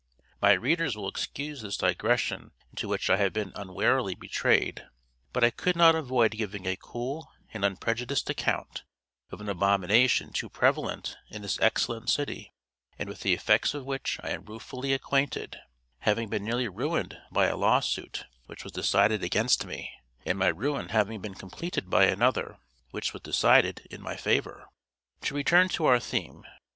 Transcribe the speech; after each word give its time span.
My 0.41 0.53
readers 0.53 0.97
will 0.97 1.07
excuse 1.07 1.61
this 1.61 1.77
digression 1.77 2.53
into 2.71 2.87
which 2.87 3.07
I 3.07 3.17
have 3.17 3.33
been 3.33 3.51
unwarily 3.53 4.15
betrayed; 4.15 4.87
but 5.31 5.43
I 5.43 5.51
could 5.51 5.75
not 5.75 5.93
avoid 5.93 6.31
giving 6.31 6.65
a 6.65 6.75
cool 6.75 7.31
and 7.53 7.63
unprejudiced 7.63 8.27
account 8.27 8.83
of 9.29 9.41
an 9.41 9.47
abomination 9.47 10.33
too 10.33 10.49
prevalent 10.49 11.17
in 11.29 11.43
this 11.43 11.59
excellent 11.59 12.09
city, 12.09 12.51
and 12.97 13.07
with 13.09 13.19
the 13.19 13.33
effects 13.35 13.75
of 13.75 13.85
which 13.85 14.17
I 14.23 14.31
am 14.31 14.43
ruefully 14.45 14.91
acquainted, 14.91 15.57
having 15.99 16.29
been 16.29 16.43
nearly 16.45 16.67
ruined 16.67 17.19
by 17.31 17.45
a 17.45 17.55
lawsuit 17.55 18.25
which 18.47 18.63
was 18.63 18.73
decided 18.73 19.23
against 19.23 19.67
me; 19.67 19.91
and 20.25 20.35
my 20.39 20.47
ruin 20.47 20.89
having 20.89 21.21
been 21.21 21.35
completed 21.35 21.91
by 21.91 22.05
another, 22.05 22.57
which 22.89 23.13
was 23.13 23.21
decided 23.21 23.85
in 23.91 24.01
my 24.01 24.15
favor. 24.15 24.65
To 25.25 25.35
return 25.35 25.69
to 25.69 25.85
our 25.85 25.99
theme. 25.99 26.43